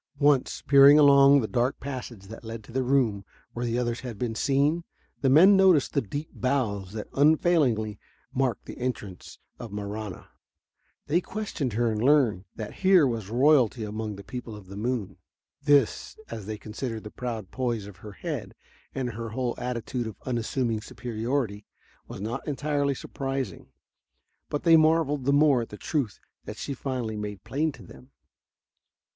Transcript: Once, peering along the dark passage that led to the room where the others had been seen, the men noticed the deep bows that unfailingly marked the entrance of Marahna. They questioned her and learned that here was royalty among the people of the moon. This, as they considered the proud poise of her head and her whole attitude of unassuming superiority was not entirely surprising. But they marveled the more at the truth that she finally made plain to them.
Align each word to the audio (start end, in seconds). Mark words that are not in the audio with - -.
Once, 0.17 0.63
peering 0.63 0.97
along 0.97 1.41
the 1.41 1.47
dark 1.47 1.79
passage 1.79 2.23
that 2.23 2.43
led 2.43 2.63
to 2.63 2.71
the 2.71 2.81
room 2.81 3.23
where 3.53 3.65
the 3.67 3.77
others 3.77 3.99
had 3.99 4.17
been 4.17 4.33
seen, 4.33 4.83
the 5.21 5.29
men 5.29 5.55
noticed 5.55 5.93
the 5.93 6.01
deep 6.01 6.27
bows 6.33 6.93
that 6.93 7.07
unfailingly 7.13 7.99
marked 8.33 8.65
the 8.65 8.79
entrance 8.79 9.37
of 9.59 9.71
Marahna. 9.71 10.27
They 11.05 11.21
questioned 11.21 11.73
her 11.73 11.91
and 11.91 12.01
learned 12.03 12.45
that 12.55 12.73
here 12.81 13.05
was 13.05 13.29
royalty 13.29 13.83
among 13.83 14.15
the 14.15 14.23
people 14.23 14.55
of 14.55 14.65
the 14.65 14.75
moon. 14.75 15.17
This, 15.61 16.17
as 16.31 16.47
they 16.47 16.57
considered 16.57 17.03
the 17.03 17.11
proud 17.11 17.51
poise 17.51 17.85
of 17.85 17.97
her 17.97 18.13
head 18.13 18.55
and 18.95 19.11
her 19.11 19.29
whole 19.29 19.53
attitude 19.59 20.07
of 20.07 20.17
unassuming 20.25 20.81
superiority 20.81 21.67
was 22.07 22.19
not 22.19 22.47
entirely 22.47 22.95
surprising. 22.95 23.67
But 24.49 24.63
they 24.63 24.77
marveled 24.77 25.25
the 25.25 25.31
more 25.31 25.61
at 25.61 25.69
the 25.69 25.77
truth 25.77 26.19
that 26.45 26.57
she 26.57 26.73
finally 26.73 27.17
made 27.17 27.43
plain 27.43 27.71
to 27.73 27.83
them. 27.83 28.09